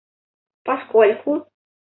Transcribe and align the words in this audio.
поскольку 0.63 1.45